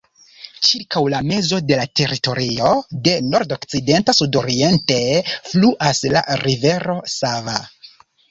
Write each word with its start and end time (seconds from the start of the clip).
Ĉirkaŭ 0.67 1.01
la 1.13 1.17
mezo 1.31 1.57
de 1.71 1.75
la 1.79 1.83
teritorio, 1.99 2.71
de 3.07 3.13
nordokcidenta 3.35 4.15
sudoriente, 4.21 4.97
fluas 5.53 6.03
la 6.17 6.23
rivero 6.45 6.99
Sava. 7.17 7.59